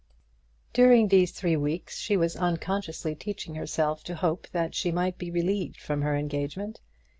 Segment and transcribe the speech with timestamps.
[0.73, 5.29] During these three weeks she was unconsciously teaching herself to hope that she might be
[5.29, 6.79] relieved from her engagement.